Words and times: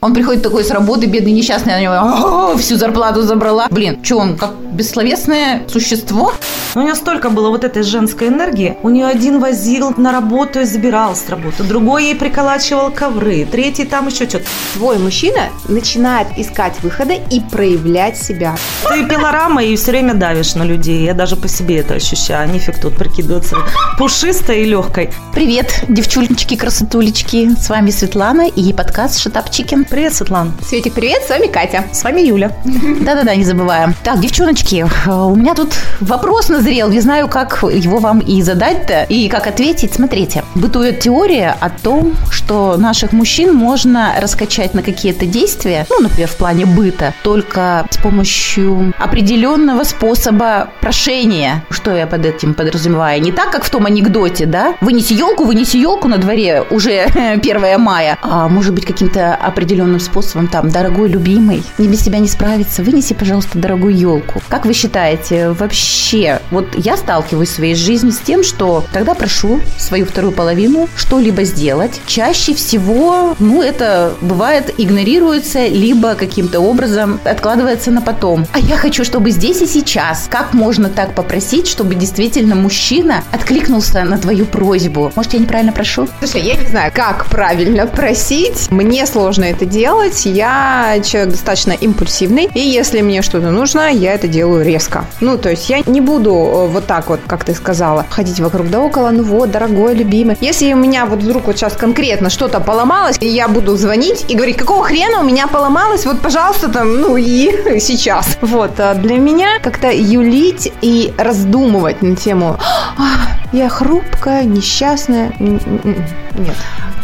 Он 0.00 0.14
приходит 0.14 0.42
такой 0.42 0.64
с 0.64 0.70
работы, 0.70 1.06
бедный, 1.06 1.32
несчастный, 1.32 1.74
на 1.74 1.80
него 1.80 2.56
всю 2.56 2.76
зарплату 2.76 3.22
забрала. 3.22 3.68
Блин, 3.70 4.02
что 4.02 4.16
он, 4.16 4.36
как 4.36 4.52
бессловесное 4.72 5.62
существо? 5.68 6.32
У 6.74 6.80
нее 6.80 6.94
столько 6.94 7.30
было 7.30 7.50
вот 7.50 7.64
этой 7.64 7.82
женской 7.82 8.28
энергии. 8.28 8.76
У 8.82 8.90
нее 8.90 9.06
один 9.06 9.40
возил 9.40 9.94
на 9.96 10.12
работу 10.12 10.60
и 10.60 10.64
забирал 10.64 11.14
с 11.14 11.28
работы, 11.28 11.62
другой 11.62 12.04
ей 12.04 12.14
приколачивал 12.16 12.90
ковры, 12.90 13.46
третий 13.50 13.84
там 13.84 14.08
еще 14.08 14.28
что-то. 14.28 14.44
Твой 14.74 14.98
мужчина 14.98 15.48
начинает 15.68 16.26
искать 16.36 16.74
выхода 16.82 17.14
и 17.14 17.40
проявлять 17.40 18.18
себя. 18.18 18.56
Ты 18.88 19.06
пилорама 19.06 19.62
и 19.62 19.76
все 19.76 19.92
время 19.92 20.14
давишь 20.14 20.54
на 20.54 20.64
людей. 20.64 21.04
Я 21.04 21.14
даже 21.14 21.36
по 21.36 21.48
себе 21.48 21.78
это 21.78 21.94
ощущаю. 21.94 22.50
Нифиг 22.50 22.80
тут 22.80 22.96
прикидываться 22.96 23.56
пушистой 23.98 24.62
и 24.62 24.64
легкой. 24.64 25.10
Привет, 25.32 25.84
девчулечки, 25.88 26.56
красотулечки. 26.56 27.54
С 27.54 27.68
вами 27.68 27.90
Светлана 27.90 28.48
и 28.48 28.72
подкаст 28.72 28.95
Шатап 28.96 29.50
Чикен. 29.50 29.84
Привет, 29.84 30.14
Светлана. 30.14 30.52
Светик, 30.66 30.94
привет, 30.94 31.22
с 31.22 31.28
вами 31.28 31.48
Катя. 31.48 31.84
С 31.92 32.02
вами 32.02 32.22
Юля. 32.22 32.50
Да-да-да, 32.64 33.34
не 33.36 33.44
забываем. 33.44 33.94
Так, 34.02 34.20
девчоночки, 34.20 34.86
у 35.06 35.34
меня 35.36 35.54
тут 35.54 35.74
вопрос 36.00 36.48
назрел. 36.48 36.88
Не 36.88 37.00
знаю, 37.00 37.28
как 37.28 37.62
его 37.62 37.98
вам 37.98 38.20
и 38.20 38.40
задать-то, 38.40 39.02
и 39.02 39.28
как 39.28 39.46
ответить. 39.46 39.92
Смотрите, 39.92 40.44
бытует 40.54 41.00
теория 41.00 41.54
о 41.60 41.68
том, 41.68 42.14
что 42.30 42.78
наших 42.78 43.12
мужчин 43.12 43.54
можно 43.54 44.14
раскачать 44.18 44.72
на 44.72 44.82
какие-то 44.82 45.26
действия, 45.26 45.86
ну, 45.90 46.00
например, 46.00 46.28
в 46.28 46.36
плане 46.36 46.64
быта, 46.64 47.12
только 47.22 47.86
с 47.90 47.98
помощью 47.98 48.94
определенного 48.98 49.84
способа 49.84 50.70
прошения. 50.80 51.64
Что 51.68 51.94
я 51.94 52.06
под 52.06 52.24
этим 52.24 52.54
подразумеваю? 52.54 53.20
Не 53.20 53.30
так, 53.32 53.50
как 53.50 53.62
в 53.62 53.68
том 53.68 53.84
анекдоте, 53.84 54.46
да? 54.46 54.74
Вынеси 54.80 55.12
елку, 55.12 55.44
вынеси 55.44 55.76
елку 55.76 56.08
на 56.08 56.16
дворе 56.16 56.64
уже 56.70 57.00
1 57.14 57.78
мая. 57.78 58.16
А 58.22 58.48
может 58.48 58.72
быть, 58.72 58.85
каким-то 58.86 59.34
определенным 59.34 60.00
способом 60.00 60.48
там, 60.48 60.70
дорогой 60.70 61.08
любимый, 61.08 61.62
не 61.78 61.88
без 61.88 62.02
себя 62.02 62.18
не 62.18 62.28
справиться, 62.28 62.82
вынеси, 62.82 63.14
пожалуйста, 63.14 63.58
дорогую 63.58 63.96
елку. 63.96 64.40
Как 64.48 64.64
вы 64.64 64.72
считаете, 64.72 65.50
вообще, 65.50 66.40
вот 66.50 66.66
я 66.76 66.96
сталкиваюсь 66.96 67.50
в 67.50 67.54
своей 67.54 67.74
жизни 67.74 68.10
с 68.10 68.18
тем, 68.18 68.42
что 68.42 68.84
когда 68.92 69.14
прошу 69.14 69.60
свою 69.78 70.06
вторую 70.06 70.32
половину 70.32 70.88
что-либо 70.96 71.44
сделать, 71.44 72.00
чаще 72.06 72.54
всего, 72.54 73.34
ну, 73.38 73.62
это 73.62 74.14
бывает 74.20 74.72
игнорируется, 74.78 75.66
либо 75.66 76.14
каким-то 76.14 76.60
образом 76.60 77.20
откладывается 77.24 77.90
на 77.90 78.00
потом. 78.00 78.46
А 78.52 78.58
я 78.58 78.76
хочу, 78.76 79.04
чтобы 79.04 79.30
здесь 79.30 79.60
и 79.62 79.66
сейчас, 79.66 80.26
как 80.30 80.54
можно 80.54 80.88
так 80.88 81.14
попросить, 81.14 81.66
чтобы 81.66 81.94
действительно 81.94 82.54
мужчина 82.54 83.24
откликнулся 83.32 84.04
на 84.04 84.18
твою 84.18 84.46
просьбу? 84.46 85.12
Может, 85.16 85.34
я 85.34 85.40
неправильно 85.40 85.72
прошу? 85.72 86.08
Слушай, 86.20 86.42
я 86.42 86.54
не 86.54 86.66
знаю, 86.66 86.92
как 86.94 87.26
правильно 87.26 87.86
просить. 87.86 88.70
Мне 88.76 89.06
сложно 89.06 89.44
это 89.44 89.64
делать. 89.64 90.26
Я 90.26 91.00
человек 91.02 91.30
достаточно 91.30 91.72
импульсивный. 91.72 92.50
И 92.52 92.60
если 92.60 93.00
мне 93.00 93.22
что-то 93.22 93.50
нужно, 93.50 93.90
я 93.90 94.12
это 94.12 94.28
делаю 94.28 94.62
резко. 94.66 95.06
Ну, 95.20 95.38
то 95.38 95.48
есть 95.48 95.70
я 95.70 95.80
не 95.86 96.02
буду 96.02 96.30
э, 96.30 96.66
вот 96.66 96.86
так 96.86 97.08
вот, 97.08 97.20
как 97.26 97.42
ты 97.44 97.54
сказала, 97.54 98.04
ходить 98.10 98.38
вокруг 98.38 98.68
да 98.68 98.80
около. 98.80 99.08
Ну 99.10 99.22
вот, 99.22 99.50
дорогой, 99.50 99.94
любимый. 99.94 100.36
Если 100.42 100.70
у 100.74 100.76
меня 100.76 101.06
вот 101.06 101.20
вдруг 101.20 101.46
вот 101.46 101.56
сейчас 101.56 101.72
конкретно 101.72 102.28
что-то 102.28 102.60
поломалось, 102.60 103.16
я 103.22 103.48
буду 103.48 103.74
звонить 103.78 104.26
и 104.28 104.34
говорить, 104.34 104.58
какого 104.58 104.84
хрена 104.84 105.20
у 105.20 105.24
меня 105.24 105.46
поломалось, 105.46 106.04
вот, 106.04 106.20
пожалуйста, 106.20 106.68
там, 106.68 107.00
ну 107.00 107.16
и 107.16 107.80
сейчас. 107.80 108.36
Вот, 108.42 108.78
а 108.78 108.94
для 108.94 109.16
меня 109.16 109.58
как-то 109.62 109.90
юлить 109.90 110.70
и 110.82 111.14
раздумывать 111.16 112.02
на 112.02 112.14
тему 112.14 112.58
«А, 112.98 113.36
я 113.52 113.70
хрупкая, 113.70 114.44
несчастная. 114.44 115.32
Нет. 115.38 116.56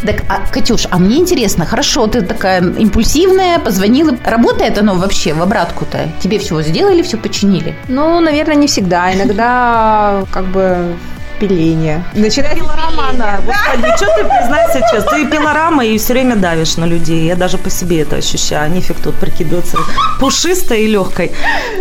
Так, 0.05 0.23
а, 0.29 0.41
Катюш, 0.51 0.87
а 0.91 0.99
мне 0.99 1.17
интересно, 1.17 1.65
хорошо, 1.65 2.07
ты 2.09 2.23
такая 2.23 2.61
импульсивная, 2.61 3.59
позвонила. 3.61 4.17
Работает 4.25 4.79
оно 4.79 4.95
вообще 4.95 5.33
в 5.33 5.43
обратку-то? 5.43 6.09
Тебе 6.21 6.39
всего 6.39 6.63
сделали, 6.63 7.03
все 7.03 7.17
починили? 7.17 7.75
Ну, 7.89 8.21
наверное, 8.21 8.57
не 8.57 8.67
всегда. 8.67 9.13
Иногда 9.15 10.25
как 10.33 10.47
бы 10.47 10.97
пиление. 11.43 12.05
Начинает 12.15 12.59
пилорама 12.59 13.03
Господи, 13.45 13.97
что 13.97 14.07
ты 14.17 14.25
признайся 14.25 14.81
честно? 14.91 15.11
Ты 15.11 15.27
пилорама 15.27 15.85
и 15.85 15.99
все 15.99 16.13
время 16.13 16.37
давишь 16.37 16.77
на 16.77 16.85
людей. 16.85 17.27
Я 17.27 17.35
даже 17.35 17.59
по 17.59 17.71
себе 17.71 18.03
это 18.03 18.17
ощущаю. 18.17 18.71
Нифиг 18.71 18.97
тут 19.03 19.15
прикидываться 19.17 19.79
пушистой 20.21 20.83
и 20.83 20.87
легкой. 20.87 21.33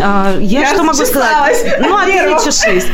А, 0.01 0.35
я, 0.39 0.61
я 0.61 0.73
что 0.73 0.83
могу 0.83 1.05
сказать? 1.05 1.79
Ну, 1.79 1.95
а 1.95 2.05
ты 2.05 2.11
не 2.11 2.44
чешись. 2.44 2.88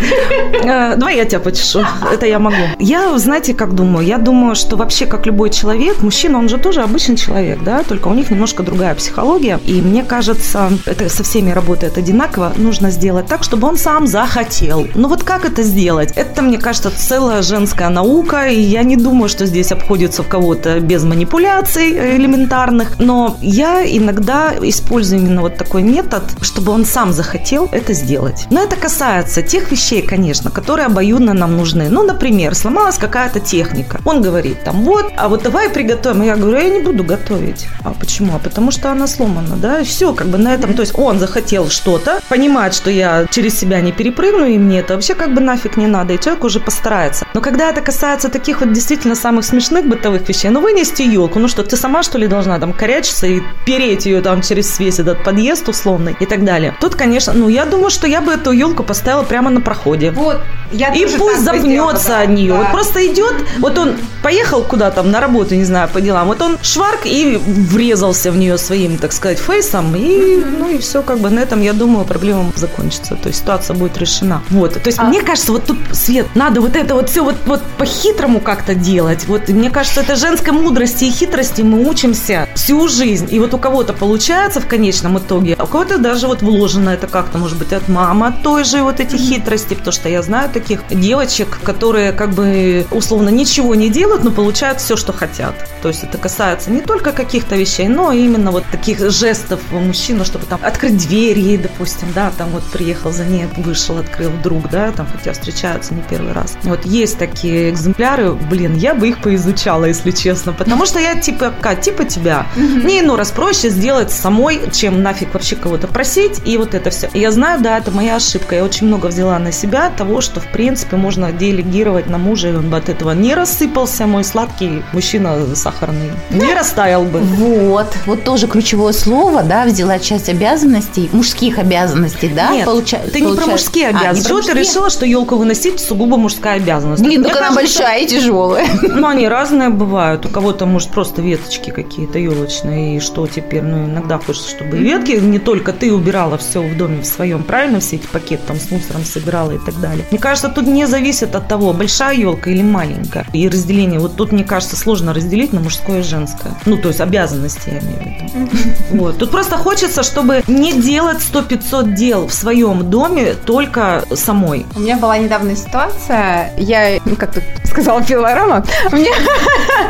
А, 0.65 0.95
давай 0.95 1.15
я 1.15 1.25
тебя 1.25 1.39
почешу. 1.39 1.85
Это 2.11 2.25
я 2.25 2.39
могу. 2.39 2.55
Я, 2.79 3.17
знаете, 3.17 3.53
как 3.53 3.73
думаю? 3.73 4.05
Я 4.05 4.17
думаю, 4.17 4.55
что 4.55 4.75
вообще, 4.75 5.05
как 5.05 5.25
любой 5.25 5.49
человек, 5.49 6.01
мужчина, 6.01 6.37
он 6.37 6.49
же 6.49 6.57
тоже 6.57 6.81
обычный 6.81 7.15
человек, 7.15 7.63
да, 7.63 7.83
только 7.83 8.09
у 8.09 8.13
них 8.13 8.29
немножко 8.29 8.63
другая 8.63 8.93
психология. 8.95 9.59
И 9.65 9.81
мне 9.81 10.03
кажется, 10.03 10.69
это 10.85 11.07
со 11.07 11.23
всеми 11.23 11.51
работает 11.51 11.97
одинаково. 11.97 12.51
Нужно 12.57 12.91
сделать 12.91 13.27
так, 13.27 13.43
чтобы 13.43 13.67
он 13.67 13.77
сам 13.77 14.05
захотел. 14.05 14.87
Ну 14.95 15.07
вот 15.07 15.23
как 15.23 15.45
это 15.45 15.63
сделать? 15.63 16.11
Это 16.15 16.41
мне 16.41 16.56
мне 16.57 16.63
кажется, 16.63 16.89
целая 16.89 17.43
женская 17.43 17.89
наука, 17.89 18.47
и 18.47 18.59
я 18.59 18.81
не 18.81 18.97
думаю, 18.97 19.29
что 19.29 19.45
здесь 19.45 19.71
обходится 19.71 20.23
в 20.23 20.27
кого-то 20.27 20.79
без 20.79 21.03
манипуляций 21.03 21.91
элементарных, 22.17 22.97
но 22.97 23.37
я 23.43 23.85
иногда 23.85 24.55
использую 24.59 25.21
именно 25.21 25.41
вот 25.41 25.55
такой 25.55 25.83
метод, 25.83 26.23
чтобы 26.41 26.71
он 26.71 26.83
сам 26.83 27.13
захотел 27.13 27.69
это 27.71 27.93
сделать. 27.93 28.47
Но 28.49 28.63
это 28.63 28.75
касается 28.75 29.43
тех 29.43 29.71
вещей, 29.71 30.01
конечно, 30.01 30.49
которые 30.49 30.87
обоюдно 30.87 31.35
нам 31.35 31.55
нужны. 31.55 31.89
Ну, 31.89 32.01
например, 32.01 32.55
сломалась 32.55 32.97
какая-то 32.97 33.39
техника. 33.39 33.99
Он 34.03 34.23
говорит 34.23 34.63
там, 34.63 34.83
вот, 34.83 35.13
а 35.15 35.29
вот 35.29 35.43
давай 35.43 35.69
приготовим. 35.69 36.23
Я 36.23 36.37
говорю, 36.37 36.57
я 36.57 36.69
не 36.69 36.79
буду 36.79 37.03
готовить. 37.03 37.67
А 37.83 37.91
почему? 37.91 38.35
А 38.35 38.39
потому 38.39 38.71
что 38.71 38.91
она 38.91 39.05
сломана, 39.05 39.57
да, 39.57 39.81
и 39.81 39.83
все, 39.83 40.11
как 40.11 40.25
бы 40.25 40.39
на 40.39 40.55
этом. 40.55 40.73
То 40.73 40.81
есть 40.81 40.97
он 40.97 41.19
захотел 41.19 41.69
что-то, 41.69 42.19
понимает, 42.29 42.73
что 42.73 42.89
я 42.89 43.27
через 43.29 43.59
себя 43.59 43.79
не 43.79 43.91
перепрыгну, 43.91 44.47
и 44.47 44.57
мне 44.57 44.79
это 44.79 44.95
вообще 44.95 45.13
как 45.13 45.35
бы 45.35 45.39
нафиг 45.39 45.77
не 45.77 45.85
надо. 45.85 46.13
И 46.13 46.19
человек 46.19 46.46
уже 46.47 46.59
постарается. 46.59 47.25
Но 47.33 47.41
когда 47.41 47.69
это 47.69 47.81
касается 47.81 48.29
таких 48.29 48.61
вот 48.61 48.73
действительно 48.73 49.15
самых 49.15 49.45
смешных 49.45 49.85
бытовых 49.85 50.27
вещей, 50.27 50.49
ну 50.49 50.61
вынести 50.61 51.03
елку, 51.03 51.39
ну 51.39 51.47
что, 51.47 51.63
ты 51.63 51.77
сама 51.77 52.03
что 52.03 52.17
ли 52.17 52.27
должна 52.27 52.59
там 52.59 52.73
корячиться 52.73 53.27
и 53.27 53.41
переть 53.65 54.05
ее 54.05 54.21
там 54.21 54.41
через 54.41 54.79
весь 54.79 54.99
этот 54.99 55.23
подъезд 55.23 55.69
условный 55.69 56.15
и 56.19 56.25
так 56.25 56.43
далее. 56.43 56.75
Тут, 56.81 56.95
конечно, 56.95 57.33
ну 57.33 57.49
я 57.49 57.65
думаю, 57.65 57.89
что 57.89 58.07
я 58.07 58.21
бы 58.21 58.31
эту 58.31 58.51
елку 58.51 58.83
поставила 58.83 59.23
прямо 59.23 59.49
на 59.49 59.61
проходе. 59.61 60.11
Вот, 60.11 60.41
я 60.71 60.93
И 60.93 61.05
пусть 61.17 61.43
запнется 61.43 62.21
от 62.21 62.29
нее. 62.29 62.53
Да. 62.53 62.59
Вот 62.59 62.71
просто 62.71 63.05
идет, 63.07 63.33
вот 63.59 63.77
он 63.77 63.95
поехал 64.21 64.63
куда-то 64.63 65.03
на 65.03 65.19
работу, 65.19 65.55
не 65.55 65.63
знаю, 65.63 65.89
по 65.89 66.01
делам, 66.01 66.27
вот 66.27 66.41
он 66.41 66.57
шварк 66.61 67.05
и 67.05 67.37
врезался 67.37 68.31
в 68.31 68.37
нее 68.37 68.57
своим, 68.57 68.97
так 68.97 69.13
сказать, 69.13 69.39
фейсом, 69.39 69.95
и, 69.95 70.43
ну 70.59 70.69
и 70.69 70.77
все, 70.79 71.01
как 71.01 71.19
бы 71.19 71.29
на 71.29 71.39
этом, 71.39 71.61
я 71.61 71.73
думаю, 71.73 72.05
проблема 72.05 72.51
закончится. 72.55 73.15
То 73.15 73.29
есть 73.29 73.39
ситуация 73.39 73.75
будет 73.75 73.97
решена. 73.97 74.41
Вот. 74.49 74.73
То 74.73 74.87
есть 74.87 74.99
а... 74.99 75.03
мне 75.03 75.21
кажется, 75.21 75.51
вот 75.51 75.65
тут, 75.65 75.77
Свет, 75.93 76.27
надо 76.35 76.61
вот 76.61 76.75
это 76.75 76.95
вот 76.95 77.09
все 77.09 77.23
вот, 77.23 77.35
вот 77.45 77.61
по-хитрому 77.77 78.39
как-то 78.39 78.75
делать. 78.75 79.25
Вот 79.27 79.47
мне 79.47 79.69
кажется, 79.69 80.01
это 80.01 80.15
женской 80.15 80.51
мудрости 80.51 81.05
и 81.05 81.11
хитрости 81.11 81.61
мы 81.61 81.87
учимся 81.87 82.47
всю 82.55 82.87
жизнь. 82.87 83.27
И 83.31 83.39
вот 83.39 83.53
у 83.53 83.57
кого-то 83.57 83.93
получается 83.93 84.59
в 84.59 84.67
конечном 84.67 85.17
итоге, 85.19 85.55
а 85.57 85.63
у 85.63 85.67
кого-то 85.67 85.97
даже 85.97 86.27
вот 86.27 86.41
вложено 86.41 86.89
это 86.89 87.07
как-то, 87.07 87.37
может 87.37 87.57
быть, 87.57 87.73
от 87.73 87.87
мамы, 87.87 88.27
от 88.27 88.43
той 88.43 88.63
же 88.63 88.81
вот 88.81 88.99
эти 88.99 89.15
хитрости, 89.15 89.73
потому 89.73 89.91
что 89.93 90.09
я 90.09 90.21
знаю 90.21 90.49
таких 90.59 90.81
девочек, 90.89 91.59
которые 91.63 92.11
как 92.11 92.31
бы 92.31 92.85
условно 92.91 93.29
ничего 93.29 93.75
не 93.75 93.89
делают, 93.89 94.23
но 94.23 94.31
получают 94.31 94.79
все, 94.79 94.97
что 94.97 95.13
хотят. 95.13 95.53
То 95.81 95.89
есть 95.89 96.03
это 96.03 96.17
касается 96.17 96.71
не 96.71 96.81
только 96.81 97.11
каких-то 97.11 97.55
вещей, 97.55 97.87
но 97.87 98.11
именно 98.11 98.51
вот 98.51 98.63
таких 98.71 98.99
жестов 99.11 99.59
мужчины, 99.71 100.25
чтобы 100.25 100.45
там 100.45 100.59
открыть 100.63 100.97
дверь 100.97 101.39
ей, 101.39 101.57
допустим, 101.57 102.07
да, 102.15 102.31
там 102.35 102.49
вот 102.49 102.63
приехал 102.63 103.11
за 103.11 103.25
ней, 103.25 103.45
вышел, 103.57 103.97
открыл 103.99 104.31
друг, 104.43 104.69
да, 104.69 104.91
там 104.91 105.07
хотя 105.15 105.33
встречаются 105.33 105.93
не 105.93 106.01
первый 106.01 106.33
раз. 106.33 106.57
Вот 106.63 106.85
есть 106.85 107.19
такие 107.19 107.69
экземпляры, 107.69 108.31
блин, 108.33 108.75
я 108.75 108.95
бы 108.95 109.09
их 109.09 109.21
поизучала, 109.21 109.85
если 109.85 110.11
честно, 110.11 110.53
потому 110.53 110.85
что 110.85 110.99
я 110.99 111.15
типа, 111.15 111.53
как, 111.61 111.81
типа 111.81 112.05
тебя. 112.05 112.47
Мне 112.55 113.01
иной 113.01 113.17
раз 113.17 113.31
проще 113.31 113.69
сделать 113.69 114.11
самой, 114.11 114.71
чем 114.71 115.03
нафиг 115.03 115.33
вообще 115.33 115.55
кого-то 115.55 115.87
просить, 115.87 116.41
и 116.45 116.57
вот 116.57 116.73
это 116.73 116.89
все. 116.89 117.09
Я 117.13 117.31
знаю, 117.31 117.61
да, 117.61 117.77
это 117.77 117.91
моя 117.91 118.15
ошибка. 118.15 118.55
Я 118.55 118.63
очень 118.63 118.87
много 118.87 119.07
взяла 119.07 119.37
на 119.37 119.51
себя 119.51 119.91
того, 119.91 120.21
что, 120.21 120.39
в 120.39 120.46
принципе, 120.51 120.95
можно 120.95 121.31
делегировать 121.31 122.07
на 122.07 122.17
мужа, 122.17 122.49
и 122.49 122.53
он 122.53 122.69
бы 122.69 122.77
от 122.77 122.89
этого 122.89 123.11
не 123.11 123.35
рассыпался, 123.35 124.07
мой 124.07 124.23
сладкий 124.23 124.83
мужчина 124.93 125.55
сахарный. 125.55 126.11
Не 126.31 126.53
растаял 126.53 127.03
бы. 127.03 127.19
Вот, 127.19 127.95
вот 128.05 128.23
тоже 128.23 128.47
ключевое 128.47 128.93
слово, 128.93 129.43
да, 129.43 129.65
взяла 129.65 129.99
часть 129.99 130.29
обязанностей, 130.29 131.09
мужских 131.13 131.59
обязанностей, 131.59 132.29
да? 132.29 132.51
Нет, 132.51 132.65
получа... 132.65 132.99
ты 133.11 133.21
не 133.21 133.35
про 133.35 133.45
мужские 133.45 133.89
обязанности. 133.89 134.31
А, 134.31 134.33
про 134.33 134.41
Что 134.43 134.53
ты 134.53 134.59
решила, 134.59 134.89
что 134.89 135.05
елку 135.05 135.35
выносить 135.35 135.79
сугубо 135.79 136.17
мужская 136.17 136.57
обязанность. 136.57 137.03
Блин, 137.03 137.23
только 137.23 137.39
она 137.39 137.51
большая 137.51 138.03
и 138.03 138.07
тяжелая. 138.07 138.67
Ну, 138.83 139.07
они 139.07 139.27
разные 139.27 139.69
бывают. 139.69 140.25
У 140.25 140.29
кого-то, 140.29 140.65
может, 140.65 140.89
просто 140.89 141.21
веточки 141.21 141.69
какие-то 141.69 142.19
елочные. 142.19 142.97
И 142.97 142.99
что 142.99 143.27
теперь? 143.27 143.63
Ну, 143.63 143.85
иногда 143.85 144.17
хочется, 144.17 144.49
чтобы 144.49 144.77
и 144.77 144.81
ветки, 144.81 145.11
не 145.11 145.39
только 145.39 145.73
ты 145.73 145.91
убирала 145.91 146.37
все 146.37 146.61
в 146.61 146.77
доме 146.77 147.01
в 147.01 147.05
своем, 147.05 147.43
правильно? 147.43 147.79
Все 147.79 147.97
эти 147.97 148.07
пакеты 148.07 148.43
там 148.47 148.57
с 148.57 148.69
мусором 148.71 149.03
собирала 149.03 149.51
и 149.51 149.57
так 149.57 149.79
далее. 149.79 150.05
Мне 150.11 150.19
кажется, 150.19 150.36
тут 150.43 150.67
не 150.67 150.87
зависит 150.87 151.35
от 151.35 151.47
того, 151.47 151.73
большая 151.73 152.15
елка 152.15 152.49
или 152.49 152.61
маленькая. 152.61 153.25
И 153.33 153.47
разделение, 153.47 153.99
вот 153.99 154.15
тут, 154.15 154.31
мне 154.31 154.43
кажется, 154.43 154.75
сложно 154.75 155.13
разделить 155.13 155.53
на 155.53 155.59
мужское 155.59 155.99
и 155.99 156.03
женское. 156.03 156.53
Ну, 156.65 156.77
то 156.77 156.87
есть 156.89 157.01
обязанности, 157.01 157.69
я 157.69 157.79
имею 157.79 157.97
в 157.97 158.05
виду. 158.05 158.49
Вот. 158.91 159.17
Тут 159.17 159.31
просто 159.31 159.57
хочется, 159.57 160.03
чтобы 160.03 160.43
не 160.47 160.73
делать 160.73 161.19
100-500 161.19 161.95
дел 161.95 162.27
в 162.27 162.33
своем 162.33 162.89
доме 162.89 163.33
только 163.33 164.03
самой. 164.13 164.65
У 164.75 164.79
меня 164.79 164.97
была 164.97 165.17
недавно 165.17 165.55
ситуация, 165.55 166.53
я, 166.57 166.99
ну, 167.05 167.15
как 167.15 167.33
ты 167.33 167.43
сказала, 167.81 168.03
пилорама, 168.03 168.63
у 168.91 168.95
меня, 168.95 169.11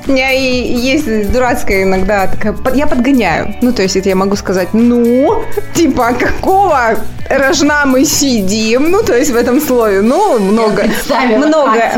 у 0.07 0.12
меня 0.12 0.31
и 0.31 0.74
есть 0.74 1.31
дурацкая 1.31 1.84
иногда 1.84 2.28
такая, 2.28 2.56
я 2.75 2.88
подгоняю. 2.88 3.56
Ну, 3.62 3.72
то 3.72 3.81
есть 3.81 3.95
это 3.95 4.10
я 4.10 4.16
могу 4.16 4.36
сказать, 4.36 4.69
ну, 4.74 5.44
типа, 5.74 6.13
какого 6.19 6.98
рожна 7.30 7.86
мы 7.86 8.06
сидим, 8.06 8.92
ну, 8.92 9.04
то 9.04 9.16
есть 9.16 9.31
в 9.31 9.36
этом 9.36 9.62
слове, 9.62 10.01
ну, 10.01 10.39
много, 10.39 10.84
представила, 10.84 11.38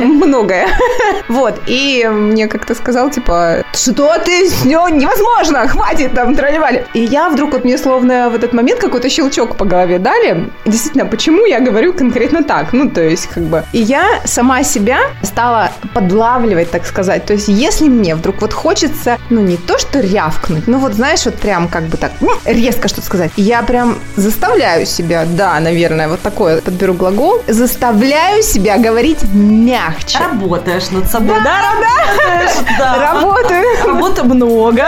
многое. 0.01 0.67
Вот, 1.27 1.61
и 1.67 2.07
мне 2.11 2.47
как-то 2.47 2.75
сказал, 2.75 3.09
типа, 3.09 3.63
что 3.73 4.17
ты, 4.25 4.49
ну, 4.65 4.87
невозможно, 4.87 5.67
хватит 5.67 6.13
там, 6.13 6.35
тролливали. 6.35 6.85
И 6.93 7.01
я 7.01 7.29
вдруг, 7.29 7.53
вот 7.53 7.63
мне 7.65 7.77
словно 7.77 8.29
в 8.29 8.35
этот 8.35 8.53
момент 8.53 8.79
какой-то 8.79 9.09
щелчок 9.09 9.55
по 9.55 9.65
голове 9.65 9.99
дали. 9.99 10.49
Действительно, 10.65 11.05
почему 11.05 11.45
я 11.45 11.59
говорю 11.59 11.93
конкретно 11.93 12.43
так? 12.43 12.73
Ну, 12.73 12.89
то 12.89 13.01
есть, 13.01 13.27
как 13.27 13.43
бы... 13.43 13.63
И 13.73 13.79
я 13.79 14.21
сама 14.25 14.63
себя 14.63 14.99
стала 15.21 15.71
подлавливать, 15.93 16.71
так 16.71 16.85
сказать. 16.85 17.25
То 17.25 17.33
есть, 17.33 17.47
если 17.47 17.87
мне 17.87 18.15
вдруг 18.15 18.41
вот 18.41 18.53
хочется, 18.53 19.17
ну, 19.29 19.41
не 19.41 19.57
то 19.57 19.77
что 19.77 19.99
рявкнуть, 19.99 20.67
ну, 20.67 20.79
вот, 20.79 20.93
знаешь, 20.93 21.25
вот 21.25 21.35
прям 21.35 21.67
как 21.67 21.83
бы 21.83 21.97
так 21.97 22.11
резко 22.45 22.87
что-то 22.87 23.05
сказать, 23.05 23.31
я 23.35 23.61
прям 23.63 23.97
заставляю 24.15 24.85
себя, 24.85 25.25
да, 25.25 25.59
наверное, 25.59 26.07
вот 26.07 26.21
такое 26.21 26.61
подберу 26.61 26.93
глагол, 26.93 27.41
заставляю 27.47 28.43
себя 28.43 28.77
говорить 28.77 29.23
мягче. 29.33 30.19
Работаешь 30.19 30.89
над 30.91 31.09
собой, 31.09 31.37
да? 31.43 31.61
Работаешь, 31.71 32.77
да. 32.77 33.11
Работаю. 33.13 33.65
Работы 33.85 34.23
много. 34.23 34.87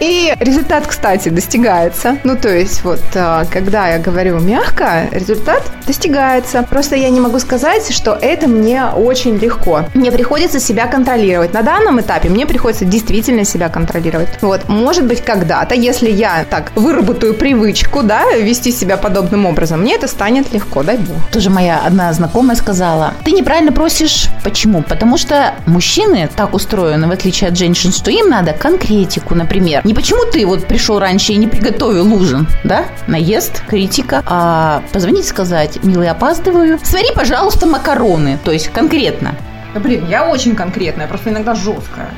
И 0.00 0.34
результат, 0.40 0.86
кстати, 0.86 1.28
достигается. 1.28 2.18
Ну, 2.24 2.36
то 2.36 2.48
есть, 2.48 2.82
вот, 2.82 3.00
а, 3.14 3.44
когда 3.50 3.88
я 3.88 3.98
говорю 3.98 4.40
мягко, 4.40 5.08
результат 5.12 5.62
достигается. 5.86 6.62
Просто 6.68 6.96
я 6.96 7.10
не 7.10 7.20
могу 7.20 7.38
сказать, 7.38 7.92
что 7.94 8.18
это 8.20 8.48
мне 8.48 8.81
очень 8.90 9.36
легко. 9.36 9.84
Мне 9.94 10.10
приходится 10.10 10.60
себя 10.60 10.86
контролировать. 10.86 11.52
На 11.52 11.62
данном 11.62 12.00
этапе 12.00 12.28
мне 12.28 12.46
приходится 12.46 12.84
действительно 12.84 13.44
себя 13.44 13.68
контролировать. 13.68 14.28
Вот, 14.40 14.68
может 14.68 15.06
быть, 15.06 15.22
когда-то, 15.22 15.74
если 15.74 16.10
я 16.10 16.44
так 16.48 16.72
выработаю 16.74 17.34
привычку, 17.34 18.02
да, 18.02 18.24
вести 18.32 18.72
себя 18.72 18.96
подобным 18.96 19.46
образом, 19.46 19.80
мне 19.80 19.94
это 19.94 20.08
станет 20.08 20.52
легко, 20.52 20.82
дай 20.82 20.98
бог. 20.98 21.16
Тоже 21.30 21.50
моя 21.50 21.80
одна 21.84 22.12
знакомая 22.12 22.56
сказала, 22.56 23.14
ты 23.24 23.32
неправильно 23.32 23.72
просишь. 23.72 24.28
Почему? 24.44 24.82
Потому 24.82 25.18
что 25.18 25.54
мужчины 25.66 26.28
так 26.34 26.54
устроены, 26.54 27.06
в 27.06 27.10
отличие 27.10 27.48
от 27.48 27.56
женщин, 27.56 27.92
что 27.92 28.10
им 28.10 28.28
надо 28.28 28.52
конкретику, 28.52 29.34
например. 29.34 29.82
Не 29.84 29.94
почему 29.94 30.24
ты 30.30 30.44
вот 30.46 30.66
пришел 30.66 30.98
раньше 30.98 31.32
и 31.32 31.36
не 31.36 31.46
приготовил 31.46 32.12
ужин, 32.12 32.46
да? 32.64 32.84
Наезд, 33.06 33.62
критика. 33.66 34.22
А 34.26 34.82
позвонить 34.92 35.26
сказать, 35.26 35.82
милый, 35.82 36.08
опаздываю. 36.08 36.78
Свари, 36.82 37.08
пожалуйста, 37.14 37.66
макароны. 37.66 38.38
То 38.44 38.52
есть 38.52 38.68
конкретно. 38.72 39.36
Да, 39.74 39.80
блин, 39.80 40.06
я 40.08 40.28
очень 40.28 40.54
конкретная, 40.54 41.06
просто 41.06 41.30
иногда 41.30 41.54
жесткая. 41.54 42.10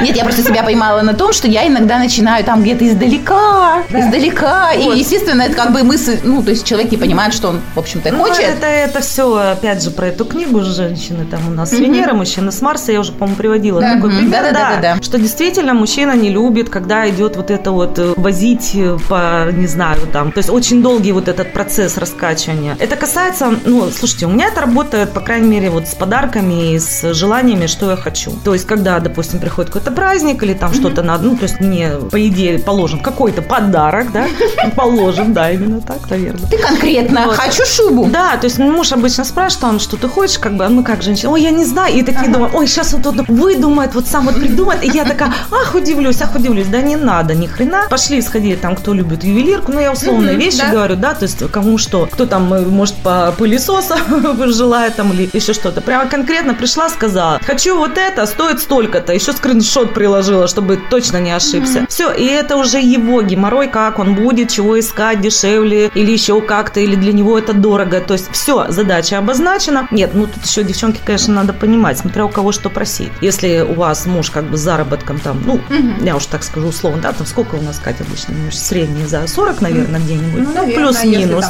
Нет, 0.00 0.16
я 0.16 0.24
просто 0.24 0.42
себя 0.42 0.62
поймала 0.62 1.02
на 1.02 1.14
том, 1.14 1.32
что 1.32 1.48
я 1.48 1.66
иногда 1.66 1.98
начинаю 1.98 2.44
там 2.44 2.62
где-то 2.62 2.86
издалека, 2.88 3.82
издалека. 3.90 4.72
И, 4.72 4.98
естественно, 4.98 5.42
это 5.42 5.54
как 5.54 5.72
бы 5.72 5.82
мысль, 5.82 6.18
ну, 6.22 6.42
то 6.42 6.50
есть 6.50 6.64
человек 6.66 6.90
не 6.90 6.96
понимает, 6.98 7.32
что 7.34 7.48
он, 7.48 7.60
в 7.74 7.78
общем-то, 7.78 8.10
Ну, 8.12 8.18
хочет. 8.18 8.40
это, 8.44 8.66
это 8.66 9.00
все, 9.00 9.34
опять 9.52 9.82
же, 9.82 9.90
про 9.90 10.08
эту 10.08 10.24
книгу 10.24 10.62
женщины 10.62 11.24
там 11.24 11.40
у 11.48 11.50
нас 11.50 11.70
с 11.70 11.72
Венеры, 11.72 12.12
мужчины 12.14 12.50
с 12.52 12.60
Марса. 12.60 12.92
Я 12.92 13.00
уже, 13.00 13.12
по-моему, 13.12 13.36
приводила 13.36 13.80
Да. 13.80 13.94
такой 13.94 14.10
пример. 14.10 14.30
Да-да-да-да-да. 14.30 15.02
Что 15.02 15.18
действительно 15.18 15.74
мужчина 15.74 16.12
не 16.12 16.30
любит, 16.30 16.68
когда 16.70 17.08
идет 17.08 17.36
вот 17.36 17.50
это 17.50 17.70
вот 17.70 17.98
э, 17.98 18.14
возить 18.16 18.72
э, 18.74 18.96
по, 19.08 19.50
не 19.52 19.66
знаю, 19.66 20.00
там. 20.12 20.32
То 20.32 20.38
есть 20.38 20.50
очень 20.50 20.82
долгий 20.82 21.12
вот 21.12 21.28
этот 21.28 21.52
процесс 21.52 21.96
раскачивания. 21.98 22.76
Это 22.80 22.96
касается, 22.96 23.54
ну, 23.64 23.88
слушайте, 23.90 24.26
у 24.26 24.30
меня 24.30 24.48
это 24.48 24.60
работает, 24.60 25.12
по 25.12 25.20
крайней 25.20 25.48
мере, 25.48 25.63
вот 25.68 25.88
с 25.88 25.94
подарками 25.94 26.72
и 26.74 26.78
с 26.78 27.12
желаниями, 27.14 27.66
что 27.66 27.90
я 27.90 27.96
хочу. 27.96 28.32
То 28.44 28.52
есть, 28.54 28.66
когда, 28.66 28.98
допустим, 29.00 29.38
приходит 29.40 29.72
какой-то 29.72 29.90
праздник 29.92 30.42
или 30.42 30.54
там 30.54 30.72
что-то 30.74 31.02
надо, 31.02 31.24
ну, 31.24 31.36
то 31.36 31.44
есть 31.44 31.60
мне, 31.60 31.90
по 32.10 32.26
идее, 32.28 32.58
положен 32.58 33.00
какой-то 33.00 33.42
подарок, 33.42 34.12
да, 34.12 34.26
положен, 34.76 35.32
да, 35.32 35.50
именно 35.50 35.80
так, 35.80 36.08
наверное. 36.10 36.48
Ты 36.50 36.58
конкретно 36.58 37.26
Вот. 37.26 37.36
хочу 37.36 37.64
шубу. 37.66 38.06
Да, 38.10 38.36
то 38.36 38.44
есть 38.46 38.58
муж 38.58 38.92
обычно 38.92 39.24
спрашивает, 39.24 39.64
он, 39.64 39.80
что 39.80 39.96
ты 39.96 40.08
хочешь, 40.08 40.38
как 40.38 40.56
бы, 40.56 40.68
мы 40.68 40.82
как 40.84 41.02
женщины, 41.02 41.30
ой, 41.32 41.42
я 41.42 41.50
не 41.50 41.64
знаю, 41.64 41.94
и 41.94 42.02
такие 42.02 42.30
думают, 42.30 42.54
ой, 42.54 42.66
сейчас 42.66 42.92
вот 42.92 43.06
он 43.06 43.24
выдумает, 43.28 43.94
вот 43.94 44.06
сам 44.06 44.26
вот 44.26 44.36
придумает, 44.40 44.82
и 44.84 44.88
я 44.88 45.04
такая, 45.04 45.32
ах, 45.50 45.74
удивлюсь, 45.74 46.20
ах, 46.22 46.34
удивлюсь, 46.34 46.66
да 46.68 46.80
не 46.82 46.96
надо, 46.96 47.34
ни 47.34 47.46
хрена. 47.46 47.84
Пошли 47.90 48.20
сходили 48.22 48.56
там, 48.56 48.76
кто 48.76 48.92
любит 48.94 49.24
ювелирку, 49.24 49.72
ну, 49.72 49.80
я 49.80 49.92
условные 49.92 50.32
Мгм, 50.32 50.40
вещи 50.40 50.58
да. 50.58 50.70
говорю, 50.70 50.96
да, 50.96 51.14
то 51.14 51.22
есть 51.24 51.50
кому 51.50 51.78
что, 51.78 52.06
кто 52.10 52.26
там, 52.26 52.52
э, 52.54 52.60
может, 52.62 52.94
по 52.96 53.32
пылесоса 53.38 53.96
желает 54.46 54.96
там 54.96 55.12
или 55.12 55.28
еще 55.32 55.53
что-то. 55.54 55.80
Прямо 55.80 56.08
конкретно 56.08 56.54
пришла, 56.54 56.88
сказала, 56.88 57.40
хочу 57.44 57.76
вот 57.76 57.96
это, 57.96 58.26
стоит 58.26 58.60
столько-то, 58.60 59.12
еще 59.12 59.32
скриншот 59.32 59.94
приложила, 59.94 60.46
чтобы 60.48 60.78
точно 60.90 61.18
не 61.18 61.30
ошибся. 61.30 61.86
Все, 61.88 62.12
и 62.12 62.26
это 62.26 62.56
уже 62.56 62.78
его 62.80 63.22
геморрой, 63.22 63.68
как 63.68 63.98
он 63.98 64.14
будет, 64.14 64.50
чего 64.50 64.78
искать 64.78 65.20
дешевле 65.20 65.90
или 65.94 66.10
еще 66.10 66.40
как-то, 66.40 66.80
или 66.80 66.96
для 66.96 67.12
него 67.12 67.38
это 67.38 67.52
дорого. 67.52 68.00
То 68.00 68.14
есть 68.14 68.30
все, 68.32 68.66
задача 68.68 69.18
обозначена. 69.18 69.88
Нет, 69.90 70.10
ну 70.14 70.26
тут 70.26 70.44
еще, 70.44 70.62
девчонки, 70.62 71.00
конечно, 71.04 71.34
надо 71.34 71.52
понимать, 71.52 71.98
смотря 71.98 72.24
у 72.24 72.28
кого 72.28 72.52
что 72.52 72.70
просить. 72.70 73.12
Если 73.20 73.60
у 73.60 73.74
вас 73.74 74.06
муж 74.06 74.30
как 74.30 74.44
бы 74.44 74.56
с 74.56 74.60
заработком 74.60 75.18
там, 75.18 75.42
ну, 75.44 75.60
я 76.02 76.16
уж 76.16 76.26
так 76.26 76.42
скажу 76.44 76.68
условно, 76.68 77.02
да, 77.02 77.12
там 77.12 77.26
сколько 77.26 77.56
у 77.56 77.62
нас, 77.62 77.78
Катя, 77.78 78.04
обычно 78.04 78.34
муж 78.34 78.54
средний 78.54 79.06
за 79.06 79.26
40, 79.26 79.60
наверное, 79.60 80.00
где-нибудь, 80.00 80.48
ну, 80.54 80.72
плюс-минус. 80.72 81.46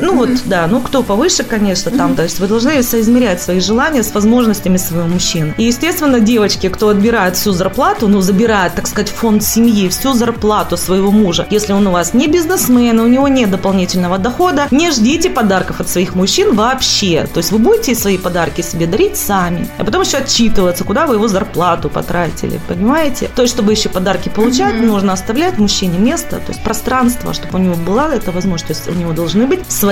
Ну 0.00 0.14
вот, 0.14 0.30
да, 0.46 0.66
ну 0.66 0.80
кто 0.80 1.02
повыше, 1.02 1.42
конечно, 1.42 1.90
там, 1.90 2.14
то 2.14 2.22
есть 2.22 2.40
вы 2.40 2.46
должны 2.46 2.82
соизмерять 2.82 3.42
свои 3.42 3.60
желания 3.60 4.02
с 4.02 4.14
возможностями 4.14 4.76
своего 4.76 5.06
мужчины. 5.06 5.54
И, 5.58 5.64
естественно, 5.64 6.20
девочки, 6.20 6.68
кто 6.68 6.88
отбирает 6.88 7.36
всю 7.36 7.52
зарплату, 7.52 8.08
ну, 8.08 8.20
забирает, 8.20 8.74
так 8.74 8.86
сказать, 8.86 9.08
фонд 9.08 9.42
семьи, 9.42 9.88
всю 9.88 10.12
зарплату 10.12 10.76
своего 10.76 11.10
мужа, 11.10 11.46
если 11.50 11.72
он 11.72 11.86
у 11.86 11.90
вас 11.90 12.14
не 12.14 12.28
бизнесмен, 12.28 13.00
у 13.00 13.06
него 13.06 13.28
нет 13.28 13.50
дополнительного 13.50 14.18
дохода, 14.18 14.66
не 14.70 14.90
ждите 14.90 15.30
подарков 15.30 15.80
от 15.80 15.88
своих 15.88 16.14
мужчин 16.14 16.54
вообще. 16.54 17.28
То 17.32 17.38
есть 17.38 17.52
вы 17.52 17.58
будете 17.58 17.94
свои 17.94 18.18
подарки 18.18 18.60
себе 18.60 18.86
дарить 18.86 19.16
сами, 19.16 19.68
а 19.78 19.84
потом 19.84 20.02
еще 20.02 20.18
отчитываться, 20.18 20.84
куда 20.84 21.06
вы 21.06 21.14
его 21.14 21.28
зарплату 21.28 21.88
потратили, 21.88 22.60
понимаете? 22.68 23.30
То 23.34 23.42
есть, 23.42 23.54
чтобы 23.54 23.72
еще 23.72 23.88
подарки 23.88 24.28
получать, 24.28 24.80
нужно 24.80 25.12
оставлять 25.12 25.58
мужчине 25.58 25.98
место, 25.98 26.36
то 26.36 26.52
есть 26.52 26.62
пространство, 26.62 27.32
чтобы 27.32 27.58
у 27.58 27.62
него 27.62 27.74
была 27.74 28.14
эта 28.14 28.30
возможность, 28.32 28.66
то 28.66 28.72
есть 28.72 28.88
у 28.88 29.00
него 29.00 29.12
должны 29.12 29.46
быть 29.46 29.60
свои 29.70 29.87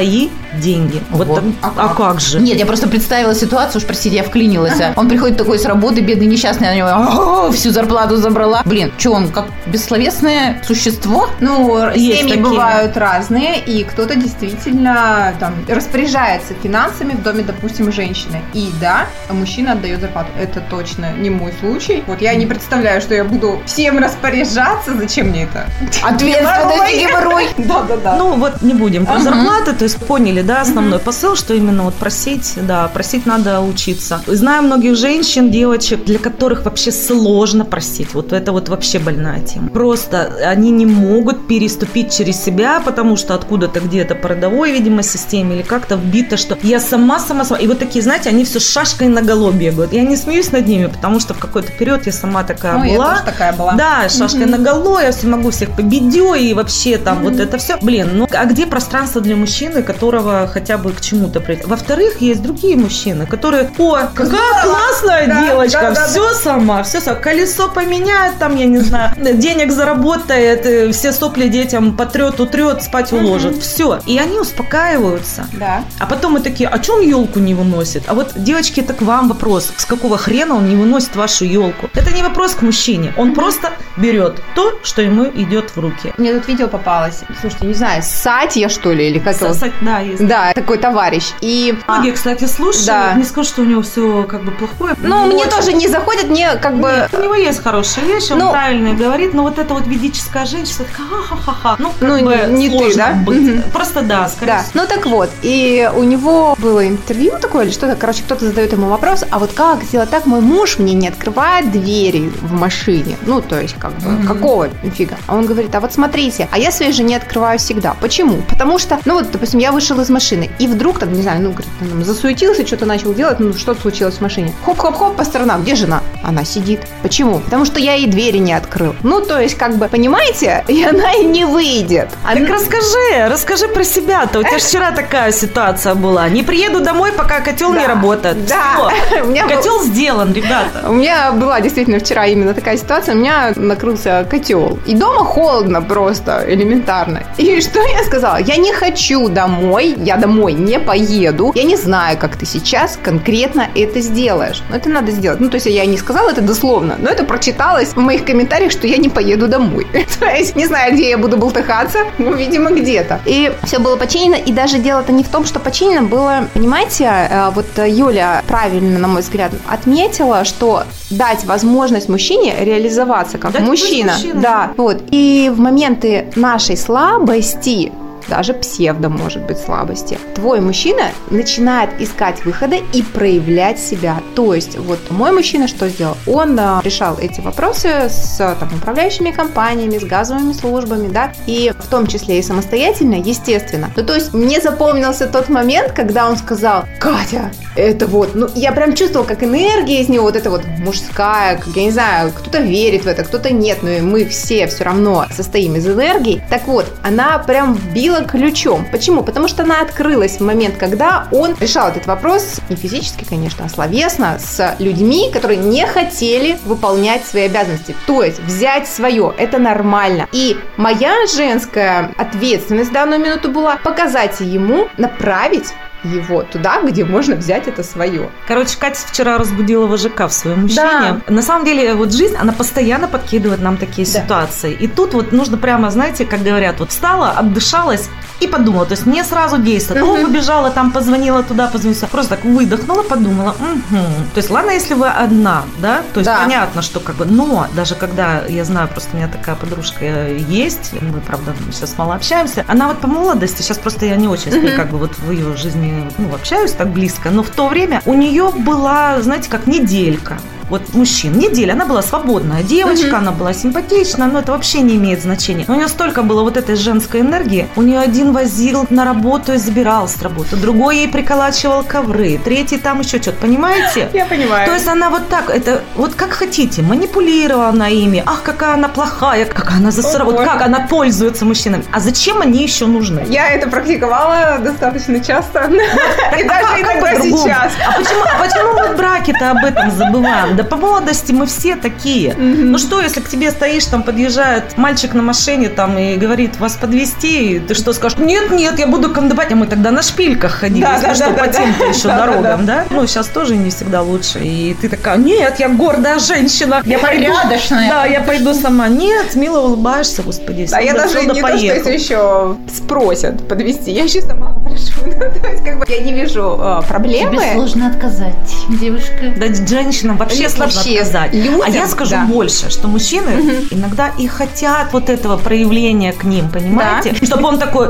деньги. 0.61 1.03
Вот 1.11 1.29
Ого. 1.29 1.41
так- 1.61 1.73
а 1.77 1.95
как 1.95 2.21
же? 2.21 2.41
Нет, 2.41 2.59
я 2.59 2.67
просто 2.67 2.89
представила 2.89 3.35
ситуацию, 3.35 3.81
уж 3.81 3.87
простите, 3.87 4.17
я 4.17 4.23
вклинилась. 4.23 4.75
Он 4.97 5.09
приходит 5.09 5.37
такой 5.39 5.59
с 5.59 5.65
работы, 5.65 6.01
бедный 6.01 6.27
несчастный, 6.27 6.69
на 6.69 6.75
него 6.75 6.89
«О, 6.89 7.51
всю 7.53 7.71
зарплату 7.71 8.17
забрала. 8.17 8.63
Блин, 8.65 8.93
что 8.99 9.13
он, 9.13 9.31
как 9.31 9.47
бессловесное 9.67 10.63
существо? 10.67 11.29
Ну, 11.41 11.79
Есть 11.95 12.21
семьи 12.21 12.33
такие. 12.35 12.45
бывают 12.45 12.97
разные, 12.97 13.59
и 13.61 13.85
кто-то 13.85 14.15
действительно 14.17 15.35
там 15.41 15.55
распоряжается 15.69 16.55
финансами 16.63 17.13
в 17.13 17.23
доме, 17.23 17.43
допустим, 17.43 17.93
женщины. 17.93 18.41
И 18.53 18.71
да, 18.81 19.07
мужчина 19.31 19.73
отдает 19.73 20.01
зарплату. 20.01 20.29
Это 20.41 20.61
точно 20.61 21.13
не 21.19 21.31
мой 21.31 21.53
случай. 21.61 22.03
Вот 22.07 22.21
я 22.21 22.35
не 22.35 22.47
представляю, 22.47 23.01
что 23.01 23.15
я 23.15 23.25
буду 23.25 23.61
всем 23.67 23.99
распоряжаться. 23.99 24.97
Зачем 24.97 25.29
мне 25.29 25.45
это? 25.45 25.67
Ответственность 26.03 26.95
геморрой. 26.99 27.49
Да-да-да. 27.59 28.17
Ну, 28.27 28.35
вот 28.37 28.63
не 28.63 28.73
будем 28.75 29.05
про 29.07 29.21
зарплаты, 29.21 29.73
то 29.75 29.85
есть 29.87 29.99
поняли, 29.99 30.43
да, 30.43 30.61
основной 30.61 30.99
посыл, 30.99 31.37
что 31.37 31.55
именно 31.55 31.83
вот 31.85 31.95
просить, 31.95 32.55
да, 32.57 32.89
просить 32.89 33.27
надо 33.27 33.61
учиться. 33.61 34.21
Знаю 34.27 34.63
многих 34.63 34.97
женщин, 34.97 35.51
девочек, 35.51 36.05
для 36.05 36.19
которых 36.19 36.65
вообще 36.65 36.93
сложно 36.93 37.65
просить. 37.65 38.15
Вот 38.15 38.33
это 38.33 38.53
вот 38.53 38.69
вообще 38.69 38.99
больная 38.99 39.41
тема. 39.41 39.69
Просто 39.69 40.33
они 40.45 40.71
не 40.71 40.87
могут 40.87 41.49
переступить 41.49 42.17
через 42.17 42.43
себя, 42.43 42.81
потому 42.85 43.17
что 43.17 43.35
откуда-то 43.35 43.81
где-то 43.81 44.15
по 44.15 44.29
родовой, 44.29 44.73
видимо, 44.73 45.03
системе 45.03 45.57
или 45.57 45.63
как-то 45.63 45.97
вбито, 45.97 46.37
что 46.37 46.57
я 46.63 46.81
сама, 46.81 47.19
сама, 47.19 47.45
сама. 47.45 47.61
И 47.61 47.67
вот 47.67 47.79
такие, 47.79 48.03
знаете, 48.03 48.29
они 48.29 48.45
все 48.45 48.61
шашкой 48.61 49.09
на 49.09 49.23
голове 49.23 49.57
бегают. 49.57 49.93
Я 49.93 50.03
не 50.03 50.17
смеюсь 50.17 50.53
над 50.53 50.67
ними, 50.67 50.87
потому 50.87 51.21
что 51.21 51.35
в 51.35 51.39
какой-то 51.39 51.73
период 51.73 52.07
я 52.07 52.13
сама 52.13 52.45
такая 52.45 52.79
Ну, 52.79 52.85
я 52.85 52.97
была. 52.97 53.11
тоже 53.11 53.25
такая 53.25 53.53
была. 53.53 53.75
Да, 53.75 54.09
шашкой 54.09 54.47
на 54.47 54.59
голове, 54.59 55.07
я 55.07 55.13
все 55.13 55.27
могу 55.27 55.51
всех 55.51 55.71
победю 55.77 56.35
и 56.35 56.55
вообще 56.55 56.99
там 56.99 57.23
вот 57.23 57.41
это 57.41 57.59
все. 57.59 57.77
Блин, 57.81 58.11
ну 58.15 58.29
а 58.33 58.45
где 58.47 58.67
пространство 58.67 59.21
для 59.21 59.37
мужчин? 59.37 59.76
Мужчины, 59.77 59.83
которого 59.83 60.49
хотя 60.53 60.79
бы 60.79 60.93
к 60.93 61.01
чему-то 61.01 61.41
прийти. 61.41 61.65
Во-вторых, 61.67 62.21
есть 62.21 62.43
другие 62.43 62.77
мужчины, 62.77 63.27
которые, 63.27 63.71
о, 63.79 63.97
какая 64.15 64.27
Здорово! 64.27 64.63
классная 64.63 65.27
да, 65.27 65.47
девочка, 65.47 65.81
да, 65.81 65.91
да, 65.95 66.07
все 66.07 66.29
да. 66.29 66.35
сама, 66.35 66.83
все 66.83 67.01
сама, 67.01 67.21
колесо 67.21 67.69
поменяет, 67.69 68.39
там, 68.39 68.57
я 68.57 68.67
не 68.67 68.79
знаю, 68.79 69.13
денег 69.17 69.73
заработает, 69.73 70.67
э, 70.67 70.93
все 70.93 71.13
сопли 71.13 71.49
детям 71.49 71.97
потрет, 71.97 72.41
утрет, 72.41 72.83
спать 72.83 73.13
уложит, 73.13 73.53
угу. 73.53 73.61
все. 73.61 73.99
И 74.07 74.19
они 74.19 74.39
успокаиваются. 74.39 75.47
Да. 75.53 75.85
А 75.99 76.07
потом 76.07 76.33
мы 76.33 76.41
такие, 76.41 76.69
а 76.69 76.81
он 76.89 77.03
елку 77.03 77.39
не 77.41 77.55
выносит? 77.55 78.05
А 78.07 78.15
вот, 78.15 78.33
девочки, 78.37 78.81
это 78.81 78.95
к 78.95 79.03
вам 79.03 79.29
вопрос, 79.29 79.73
с 79.77 79.85
какого 79.85 80.17
хрена 80.17 80.55
он 80.55 80.69
не 80.69 80.77
выносит 80.77 81.17
вашу 81.17 81.45
елку? 81.45 81.89
Это 81.95 82.13
не 82.13 82.23
вопрос 82.23 82.55
к 82.55 82.63
мужчине, 82.63 83.13
он 83.17 83.29
угу. 83.29 83.37
просто 83.37 83.73
берет 83.97 84.43
то, 84.55 84.79
что 84.83 85.03
ему 85.03 85.25
идет 85.25 85.71
в 85.71 85.81
руки. 85.81 86.13
Мне 86.19 86.33
тут 86.35 86.49
видео 86.49 86.69
попалось, 86.69 87.21
слушайте, 87.41 87.67
не 87.67 87.75
знаю, 87.75 88.03
Сатья, 88.03 88.69
что 88.69 88.93
ли, 88.93 89.09
или 89.09 89.19
как 89.19 89.41
его? 89.41 89.55
Да, 89.81 90.01
есть. 90.01 90.27
Да, 90.27 90.53
такой 90.53 90.79
товарищ. 90.79 91.33
И... 91.41 91.77
Многие, 91.87 92.13
кстати, 92.13 92.45
слушают, 92.45 92.87
да. 92.87 93.15
не 93.15 93.25
скажу, 93.25 93.49
что 93.49 93.63
у 93.63 93.65
него 93.65 93.83
все 93.83 94.25
как 94.25 94.45
бы 94.45 94.51
плохое. 94.53 94.95
Ну, 94.99 95.27
мне 95.27 95.45
очень. 95.45 95.51
тоже 95.51 95.73
не 95.73 95.89
заходит, 95.89 96.29
мне 96.29 96.55
как 96.57 96.79
бы... 96.79 96.89
Нет, 96.89 97.15
у 97.15 97.23
него 97.23 97.35
есть 97.35 97.63
хорошие 97.63 98.07
вещи, 98.07 98.33
он 98.33 98.39
ну, 98.39 98.51
правильно 98.51 98.95
говорит, 98.95 99.35
но 99.35 99.43
вот 99.43 99.59
эта 99.59 99.75
вот 99.75 99.87
ведическая 99.87 100.47
женщина, 100.47 100.85
такая, 100.85 101.23
ха-ха-ха, 101.23 101.77
ну, 101.79 101.91
как 101.99 102.09
ну, 102.09 102.25
бы 102.25 102.45
не 102.49 102.69
ты, 102.69 102.97
да? 102.97 103.13
Быть. 103.13 103.65
Просто 103.73 104.03
да, 104.03 104.29
скорее 104.29 104.47
да. 104.47 104.65
Ну, 104.75 104.87
так 104.87 105.07
вот, 105.07 105.31
и 105.43 105.91
у 105.95 106.03
него 106.03 106.55
было 106.59 106.87
интервью 106.87 107.33
такое 107.41 107.65
или 107.65 107.73
что-то, 107.73 107.97
короче, 107.97 108.23
кто-то 108.23 108.47
задает 108.47 108.73
ему 108.73 108.89
вопрос, 108.89 109.25
а 109.31 109.39
вот 109.39 109.53
как 109.53 109.83
сделать 109.83 110.11
так, 110.11 110.27
мой 110.27 110.41
муж 110.41 110.79
мне 110.79 110.95
не 110.95 111.09
открывает 111.09 111.71
двери 111.71 112.31
в 112.41 112.53
машине, 112.53 113.17
ну, 113.27 113.41
то 113.41 113.61
есть, 113.61 113.75
как 113.79 113.93
бы, 113.99 114.11
mm-hmm. 114.11 114.27
какого 114.27 114.69
фига? 114.95 115.17
А 115.27 115.37
он 115.37 115.47
говорит, 115.47 115.75
а 115.75 115.81
вот 115.81 115.93
смотрите, 115.93 116.49
а 116.51 116.59
я 116.59 116.71
своей 116.71 116.93
жене 116.93 117.17
открываю 117.17 117.59
всегда. 117.59 117.95
Почему? 118.01 118.43
Потому 118.49 118.79
что, 118.79 118.99
ну, 119.05 119.15
вот, 119.15 119.31
допустим, 119.31 119.56
я 119.59 119.73
вышел 119.73 120.01
из 120.01 120.11
машины, 120.11 120.51
и 120.59 120.67
вдруг, 120.67 120.99
там, 120.99 121.13
не 121.13 121.23
знаю, 121.23 121.43
ну, 121.43 121.51
говорит, 121.51 121.71
там, 121.81 122.05
засуетился, 122.05 122.67
что-то 122.67 122.87
начал 122.87 123.15
делать, 123.15 123.41
ну, 123.41 123.53
что-то 123.55 123.81
случилось 123.81 124.17
в 124.17 124.21
машине. 124.21 124.53
Хоп-хоп-хоп 124.65 125.17
по 125.17 125.25
сторонам, 125.25 125.63
где 125.63 125.75
жена? 125.75 126.03
Она 126.23 126.45
сидит. 126.45 126.81
Почему? 127.03 127.41
Потому 127.41 127.65
что 127.65 127.79
я 127.79 127.95
ей 127.95 128.07
двери 128.07 128.39
не 128.39 128.53
открыл. 128.53 128.95
Ну, 129.03 129.21
то 129.21 129.41
есть, 129.41 129.57
как 129.57 129.77
бы, 129.77 129.89
понимаете, 129.89 130.65
и 130.69 130.85
она 130.85 131.13
и 131.13 131.25
не 131.25 131.45
выйдет. 131.45 132.09
Она... 132.25 132.41
Так 132.41 132.51
расскажи, 132.51 133.29
расскажи 133.29 133.69
про 133.69 133.85
себя-то. 133.85 134.41
У 134.41 134.43
тебя 134.43 134.59
же 134.59 134.65
вчера 134.65 134.93
такая 134.93 135.33
ситуация 135.33 135.95
была. 135.95 136.29
Не 136.29 136.43
приеду 136.43 136.81
домой, 136.81 137.13
пока 137.13 137.41
котел 137.41 137.73
да. 137.73 137.81
не 137.81 137.87
работает. 137.87 138.47
Да. 138.47 138.91
У 139.25 139.27
меня 139.29 139.47
котел 139.47 139.79
был... 139.79 139.85
сделан, 139.85 140.33
ребята. 140.33 140.89
У 140.89 140.93
меня 140.93 141.33
была 141.33 141.61
действительно 141.61 141.99
вчера 141.99 142.27
именно 142.27 142.55
такая 142.55 142.77
ситуация. 142.77 143.15
У 143.15 143.19
меня 143.19 143.53
накрылся 143.57 144.27
котел. 144.29 144.79
И 144.87 144.95
дома 144.95 145.25
холодно 145.25 145.83
просто, 145.83 146.45
элементарно. 146.47 147.23
И 147.37 147.61
что 147.67 147.81
я 147.81 148.05
сказала? 148.05 148.37
Я 148.37 148.57
не 148.57 148.73
хочу 148.73 149.29
домой, 149.37 149.95
я 149.99 150.17
домой 150.17 150.55
не 150.55 150.79
поеду. 150.79 151.53
Я 151.55 151.65
не 151.65 151.77
знаю, 151.77 152.17
как 152.19 152.37
ты 152.37 152.47
сейчас 152.47 152.99
конкретно 153.03 153.69
это 153.75 154.01
сделаешь. 154.01 154.63
Но 154.71 154.77
это 154.77 154.89
надо 154.89 155.13
сделать. 155.13 155.41
Ну, 155.41 155.51
то 155.51 155.57
есть 155.57 155.67
я 155.67 155.85
не 155.85 155.99
сказала 155.99 156.31
это 156.31 156.41
дословно, 156.41 156.97
но 156.99 157.11
это 157.11 157.23
прочиталось 157.25 157.91
в 157.91 157.99
моих 157.99 158.25
комментариях, 158.25 158.73
что 158.73 158.87
я 158.87 158.97
не 158.97 159.11
поеду 159.11 159.47
домой. 159.47 159.87
то 160.21 160.27
есть 160.27 160.57
не 160.57 160.65
знаю, 160.65 160.95
где 160.95 161.11
я 161.11 161.19
буду 161.19 161.37
болтыхаться, 161.37 161.99
ну, 162.17 162.33
видимо, 162.33 162.71
где-то. 162.71 163.21
И 163.27 163.53
все 163.65 163.79
было 163.79 163.97
починено, 163.97 164.37
и 164.37 164.53
даже 164.53 164.79
дело-то 164.79 165.13
не 165.13 165.23
в 165.23 165.29
том, 165.29 165.45
что 165.45 165.61
починено 165.61 166.03
было, 166.03 166.49
понимаете, 166.55 167.05
э, 167.05 167.51
вот 167.55 167.67
Юля 167.77 168.43
правильно, 168.49 168.99
на 168.99 169.09
мой 169.09 169.21
взгляд, 169.21 169.53
отметила, 169.69 170.45
что 170.45 170.85
дать 171.11 171.45
возможность 171.45 172.09
мужчине 172.09 172.55
реализоваться 172.61 173.37
как 173.37 173.53
дать 173.53 173.63
мужчина. 173.63 174.15
Да, 174.35 174.73
вот. 174.79 175.03
И 175.11 175.53
в 175.55 175.61
моменты 175.61 176.33
нашей 176.37 176.79
слабости 176.79 177.93
даже 178.29 178.55
псевдо 178.55 179.09
может 179.09 179.43
быть 179.43 179.59
слабости. 179.59 180.19
Твой 180.35 180.61
мужчина 180.61 181.11
начинает 181.31 182.01
искать 182.01 182.45
выходы 182.45 182.81
и 182.93 183.03
проявлять 183.03 183.79
себя. 183.79 184.21
То 184.35 184.55
есть 184.55 184.79
вот 184.79 184.99
мой 185.11 185.33
мужчина 185.33 185.69
что 185.69 185.89
сделал? 185.89 186.17
Он 186.27 186.59
а, 186.59 186.81
решал 186.85 187.19
эти 187.19 187.41
вопросы 187.41 188.09
с 188.09 188.37
там, 188.39 188.69
управляющими 188.75 189.31
компаниями, 189.31 189.99
с 189.99 190.05
газовыми 190.05 190.53
службами, 190.53 191.09
да, 191.09 191.33
и 191.47 191.73
в 191.79 191.89
том 191.89 192.07
числе 192.07 192.39
и 192.39 192.43
самостоятельно, 192.43 193.15
естественно. 193.15 193.91
Ну, 193.97 194.05
то 194.05 194.15
есть 194.15 194.33
мне 194.35 194.61
запомнился 194.61 195.27
тот 195.27 195.49
момент, 195.49 195.93
когда 195.93 196.29
он 196.29 196.37
сказал, 196.37 196.85
Катя, 197.01 197.51
это 197.77 198.07
вот, 198.07 198.35
ну, 198.35 198.49
я 198.55 198.73
прям 198.73 198.95
чувствовал, 198.95 199.27
как 199.27 199.43
энергия 199.43 200.01
из 200.01 200.09
него, 200.09 200.25
вот 200.25 200.37
это 200.37 200.51
вот 200.51 200.63
мужская, 200.79 201.57
как, 201.57 201.69
я 201.77 201.83
не 201.83 201.91
знаю, 201.91 202.33
кто-то 202.33 202.59
верит 202.59 203.05
в 203.05 203.07
это, 203.07 203.25
кто-то 203.25 203.53
нет, 203.53 203.79
но 203.83 203.91
мы 204.03 204.27
все 204.27 204.67
все 204.67 204.85
равно 204.85 205.27
состоим 205.31 205.77
из 205.77 205.87
энергии. 205.87 206.43
Так 206.51 206.67
вот, 206.67 206.87
она 207.03 207.39
прям 207.39 207.79
била 207.95 208.16
била 208.17 208.25
ключом. 208.25 208.87
Почему? 208.91 209.23
Потому 209.23 209.49
что 209.49 209.63
она 209.63 209.81
открылась 209.81 210.39
в 210.39 210.41
момент, 210.41 210.77
когда 210.77 211.29
он 211.33 211.55
решал 211.59 211.89
этот 211.89 212.07
вопрос, 212.07 212.61
не 212.69 212.77
физически, 212.77 213.25
конечно, 213.25 213.65
а 213.65 213.69
словесно, 213.69 214.39
с 214.39 214.77
людьми, 214.79 215.31
которые 215.33 215.59
не 215.59 215.87
хотели 215.87 216.59
выполнять 216.65 217.25
свои 217.25 217.45
обязанности. 217.45 217.95
То 218.07 218.23
есть 218.23 218.39
взять 218.41 218.89
свое, 218.89 219.33
это 219.37 219.59
нормально. 219.59 220.29
И 220.33 220.57
моя 220.77 221.27
женская 221.35 222.13
ответственность 222.17 222.91
в 222.91 222.93
данную 222.93 223.21
минуту 223.21 223.51
была 223.51 223.77
показать 223.77 224.41
ему, 224.41 224.89
направить 224.97 225.73
его 226.07 226.43
туда, 226.43 226.83
где 226.83 227.05
можно 227.05 227.37
взять 227.37 227.69
это 227.69 227.83
свое. 227.83 228.31
Короче, 228.47 228.77
Катя 228.79 229.01
вчера 229.07 229.39
разбудила 229.39 229.87
ВЖК 229.87 230.27
в 230.29 230.33
своем 230.33 230.63
мужчине. 230.63 231.21
Да. 231.27 231.33
На 231.33 231.43
самом 231.43 231.65
деле, 231.65 231.95
вот 231.95 232.13
жизнь, 232.13 232.37
она 232.37 232.53
постоянно 232.53 233.09
подкидывает 233.09 233.61
нам 233.61 233.77
такие 233.77 234.07
да. 234.07 234.21
ситуации. 234.21 234.73
И 234.73 234.89
тут 234.89 235.15
вот 235.15 235.33
нужно 235.33 235.57
прямо, 235.57 235.91
знаете, 235.91 236.25
как 236.25 236.43
говорят, 236.43 236.81
вот 236.81 236.91
встала, 236.91 237.31
отдышалась 237.31 238.09
и 238.41 238.47
подумала. 238.47 238.85
То 238.87 238.93
есть 238.93 239.07
не 239.07 239.25
сразу 239.25 239.59
действовать. 239.59 240.03
Угу. 240.03 240.13
О, 240.13 240.27
побежала, 240.27 240.71
там 240.71 240.91
позвонила 240.91 241.43
туда, 241.43 241.69
позвонила. 241.69 242.07
Просто 242.07 242.37
так 242.37 242.45
выдохнула, 242.45 243.03
подумала. 243.03 243.51
Угу. 243.53 243.99
То 244.35 244.39
есть 244.39 244.51
ладно, 244.51 244.71
если 244.71 244.95
вы 244.95 245.09
одна, 245.09 245.65
да? 245.79 246.03
То 246.13 246.21
есть 246.21 246.31
да. 246.31 246.39
понятно, 246.43 246.83
что 246.83 247.01
как 247.01 247.17
бы, 247.17 247.25
но 247.25 247.67
даже 247.75 247.95
когда, 247.95 248.43
я 248.47 248.65
знаю, 248.65 248.89
просто 248.89 249.11
у 249.15 249.17
меня 249.17 249.29
такая 249.29 249.57
подружка 249.57 250.05
есть, 250.29 250.93
мы, 251.01 251.21
правда, 251.21 251.55
сейчас 251.73 251.97
мало 251.97 252.15
общаемся, 252.15 252.65
она 252.69 252.89
вот 252.89 252.99
по 252.99 253.09
молодости, 253.09 253.63
сейчас 253.63 253.79
просто 253.79 254.07
я 254.07 254.17
не 254.17 254.29
очень 254.29 254.57
угу. 254.57 254.77
как 254.77 254.91
бы 254.91 254.99
вот 254.99 255.19
в 255.19 255.31
ее 255.31 255.57
жизни 255.57 255.96
ну, 256.19 256.35
общаюсь 256.35 256.73
так 256.73 256.89
близко, 256.89 257.31
но 257.31 257.43
в 257.43 257.51
то 257.51 257.69
время 257.69 258.03
у 258.07 258.15
нее 258.15 258.51
была, 258.51 259.21
знаете, 259.23 259.51
как 259.51 259.67
неделька 259.67 260.39
вот 260.71 260.95
мужчин. 260.95 261.39
Неделя, 261.39 261.73
она 261.73 261.85
была 261.85 262.03
свободная 262.03 262.63
девочка, 262.63 263.09
угу. 263.09 263.17
она 263.17 263.33
была 263.33 263.53
симпатична, 263.53 264.27
но 264.27 264.41
это 264.41 264.53
вообще 264.53 264.81
не 264.81 264.97
имеет 264.97 265.23
значения. 265.23 265.65
Но 265.69 265.75
у 265.75 265.77
нее 265.77 265.89
столько 265.89 266.23
было 266.23 266.43
вот 266.43 266.57
этой 266.57 266.77
женской 266.77 267.21
энергии. 267.21 267.69
У 267.77 267.83
нее 267.83 268.01
один 268.01 268.33
возил 268.33 268.87
на 268.91 269.05
работу 269.05 269.53
и 269.53 269.59
забирал 269.59 270.09
с 270.09 270.21
работы, 270.23 270.57
другой 270.57 270.99
ей 270.99 271.09
приколачивал 271.09 271.83
ковры, 271.83 272.41
третий 272.43 272.79
там 272.79 273.01
еще 273.01 273.21
что-то, 273.21 273.39
понимаете? 273.39 274.09
Я 274.13 274.27
понимаю. 274.27 274.67
То 274.67 274.75
есть 274.75 274.89
она 274.89 275.11
вот 275.11 275.29
так, 275.29 275.51
это 275.51 275.83
вот 275.95 276.15
как 276.15 276.31
хотите, 276.31 276.83
манипулировала 276.83 277.73
на 277.73 277.89
ими, 277.89 278.23
ах, 278.25 278.43
какая 278.43 278.75
она 278.75 278.89
плохая, 278.89 279.45
как 279.45 279.73
она 279.73 279.91
засра... 279.91 280.25
вот 280.25 280.37
как 280.37 280.63
она 280.63 280.81
пользуется 280.81 281.45
мужчинами. 281.45 281.85
А 281.93 282.01
зачем 282.01 282.41
они 282.41 282.63
еще 282.63 282.87
нужны? 282.87 283.25
Я 283.29 283.51
это 283.51 283.69
практиковала 283.69 284.59
достаточно 284.59 285.21
часто. 285.21 285.71
И 286.39 286.45
даже 286.45 286.81
иногда 286.81 287.21
сейчас. 287.21 287.73
А 287.81 288.43
почему 288.43 288.73
мы 288.73 288.95
в 288.95 288.97
браке-то 288.97 289.51
об 289.51 289.65
этом 289.65 289.91
забываем? 289.91 290.56
Да 290.57 290.65
по 290.65 290.77
молодости 290.77 291.33
мы 291.33 291.47
все 291.47 291.77
такие. 291.77 292.31
Mm-hmm. 292.31 292.65
Ну 292.65 292.79
что, 292.79 293.03
если 293.03 293.21
к 293.21 293.29
тебе 293.29 293.51
стоишь, 293.51 293.85
там 293.85 294.03
подъезжает 294.03 294.79
мальчик 294.79 295.13
на 295.13 295.23
машине 295.23 295.69
там 295.69 295.99
и 295.99 296.17
говорит, 296.17 296.59
вас 296.59 296.77
подвести, 296.77 297.61
ты 297.61 297.75
что 297.75 297.93
скажешь? 297.93 298.19
Нет, 298.19 298.51
нет, 298.51 298.79
я 298.79 298.87
буду 298.87 299.11
кандыбать, 299.11 299.53
а 299.53 299.57
мы 299.57 299.67
тогда 299.67 299.91
на 299.91 300.03
шпильках 300.03 300.53
ходили, 300.53 300.83
да, 300.83 300.99
да, 301.01 301.15
что, 301.15 301.27
да, 301.27 301.33
по 301.33 301.47
да, 301.47 301.53
тем-то 301.53 301.81
да, 301.81 301.87
еще 301.87 302.03
да, 302.09 302.19
дорогам, 302.19 302.67
да, 302.67 302.77
да? 302.77 302.85
Ну, 302.91 303.07
сейчас 303.07 303.27
тоже 303.27 303.57
не 303.57 303.71
всегда 303.71 304.01
лучше. 304.03 304.41
И 304.41 304.75
ты 304.81 304.89
такая, 304.89 305.19
нет, 305.19 305.59
я 305.59 305.69
гордая 305.69 306.19
женщина. 306.19 306.83
Я 306.87 306.99
порядочная. 306.99 307.91
Да, 307.91 308.07
я 308.07 308.21
пойду 308.21 308.55
сама. 308.55 308.89
Нет, 308.89 309.35
мило 309.35 309.61
улыбаешься, 309.61 310.23
господи. 310.23 310.67
Да, 310.71 310.79
я 310.79 310.95
даже 310.95 311.23
не 311.23 311.41
то, 311.41 311.59
что 311.59 311.91
еще 311.91 312.57
спросят 312.75 313.47
подвести, 313.47 313.91
я 313.93 314.05
еще 314.05 314.23
сама 314.23 314.53
попрошу. 314.53 314.93
То 315.43 315.49
есть, 315.49 315.65
как 315.65 315.79
бы, 315.79 315.87
я 315.89 316.01
не 316.01 316.13
вижу 316.13 316.59
э, 316.59 316.83
проблемы. 316.89 317.37
Тебе 317.37 317.53
сложно 317.55 317.89
отказать, 317.89 318.35
девушка. 318.81 319.35
Да, 319.37 319.47
женщинам 319.67 320.17
вообще 320.17 320.37
вообще 320.37 320.57
сложно 320.57 320.77
вообще 320.77 321.01
отказать. 321.01 321.35
Людям, 321.35 321.63
а 321.65 321.69
я 321.69 321.89
скажу 321.89 322.11
да. 322.13 322.25
больше, 322.25 322.71
что 322.71 322.89
мужчины 322.89 323.41
угу. 323.41 323.53
иногда 323.71 324.11
и 324.19 324.27
хотят 324.27 324.93
вот 324.93 325.09
этого 325.11 325.37
проявления 325.37 326.13
к 326.13 326.25
ним, 326.25 326.49
понимаете? 326.51 327.15
Да. 327.19 327.27
Чтобы 327.27 327.49
он 327.49 327.59
такой, 327.59 327.89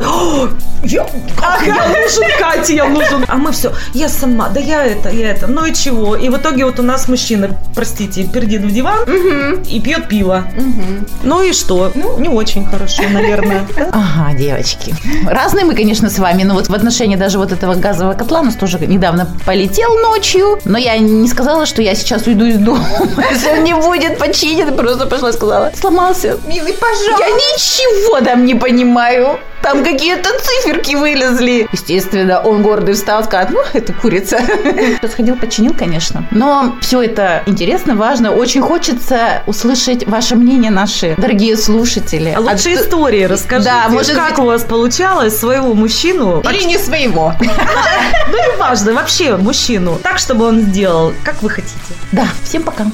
я, 0.84 1.06
ага. 1.42 1.64
я 1.64 1.88
нужен 1.88 2.24
Кате, 2.38 2.76
я 2.76 2.88
нужен. 2.88 3.24
А 3.28 3.36
мы 3.36 3.52
все, 3.52 3.72
я 3.94 4.08
сама, 4.08 4.48
да 4.48 4.60
я 4.60 4.84
это, 4.84 5.10
я 5.10 5.30
это, 5.30 5.46
ну 5.46 5.64
и 5.64 5.74
чего? 5.74 6.16
И 6.16 6.28
в 6.28 6.36
итоге 6.36 6.64
вот 6.64 6.78
у 6.80 6.82
нас 6.82 7.08
мужчина, 7.08 7.50
простите, 7.74 8.24
пердит 8.24 8.62
в 8.62 8.72
диван 8.72 9.02
угу. 9.02 9.62
и 9.68 9.80
пьет 9.80 10.08
пиво. 10.08 10.44
Угу. 10.56 11.06
Ну 11.24 11.42
и 11.42 11.52
что? 11.52 11.92
Ну, 11.94 12.18
не 12.18 12.28
очень 12.28 12.66
хорошо, 12.66 13.02
наверное. 13.10 13.66
Ага, 13.92 14.36
девочки. 14.36 14.94
Разные 15.26 15.64
мы, 15.64 15.74
конечно, 15.74 16.10
с 16.10 16.18
вами, 16.18 16.42
но 16.42 16.54
вот 16.54 16.68
в 16.68 16.74
отношении 16.74 17.16
даже 17.16 17.25
вот 17.34 17.52
этого 17.52 17.74
газового 17.74 18.14
котла 18.14 18.40
у 18.40 18.44
нас 18.44 18.54
тоже 18.54 18.78
недавно 18.78 19.26
полетел 19.44 19.98
ночью, 19.98 20.58
но 20.64 20.78
я 20.78 20.98
не 20.98 21.28
сказала, 21.28 21.66
что 21.66 21.82
я 21.82 21.94
сейчас 21.94 22.26
уйду 22.26 22.44
из 22.46 22.58
дома. 22.58 22.86
Если 23.30 23.50
он 23.50 23.64
не 23.64 23.74
будет 23.74 24.18
починен, 24.18 24.76
просто 24.76 25.06
пошла 25.06 25.30
и 25.30 25.32
сказала, 25.32 25.72
сломался. 25.78 26.38
Милый, 26.46 26.72
пожалуйста. 26.74 27.24
Я 27.24 27.30
ничего 27.30 28.20
там 28.24 28.44
не 28.44 28.54
понимаю. 28.54 29.38
Там 29.66 29.82
какие-то 29.82 30.28
циферки 30.38 30.94
вылезли. 30.94 31.68
Естественно, 31.72 32.40
он 32.40 32.62
гордый 32.62 32.94
встал, 32.94 33.24
сказал, 33.24 33.48
ну, 33.50 33.60
это 33.72 33.92
курица. 33.92 34.38
Сходил, 35.10 35.34
починил, 35.36 35.74
конечно. 35.74 36.24
Но 36.30 36.76
все 36.80 37.02
это 37.02 37.42
интересно, 37.46 37.96
важно. 37.96 38.30
Очень 38.30 38.62
хочется 38.62 39.42
услышать 39.46 40.06
ваше 40.06 40.36
мнение, 40.36 40.70
наши 40.70 41.16
дорогие 41.18 41.56
слушатели. 41.56 42.32
А 42.36 42.38
лучше 42.40 42.74
От- 42.74 42.80
истории 42.82 43.24
расскажите. 43.24 43.68
Да, 43.70 43.88
может 43.88 44.14
как 44.14 44.30
быть- 44.30 44.38
у 44.38 44.44
вас 44.44 44.62
получалось 44.62 45.36
своего 45.36 45.74
мужчину, 45.74 46.42
Или 46.48 46.62
не 46.62 46.78
своего. 46.78 47.34
ну 47.40 48.36
не 48.52 48.56
важно, 48.58 48.92
вообще 48.94 49.36
мужчину, 49.36 49.98
так, 50.00 50.18
чтобы 50.18 50.46
он 50.46 50.60
сделал, 50.60 51.12
как 51.24 51.42
вы 51.42 51.50
хотите. 51.50 51.74
Да, 52.12 52.28
всем 52.44 52.62
пока. 52.62 52.84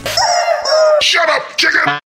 Shut 1.02 1.28
up, 1.28 1.42
chicken! 1.58 1.98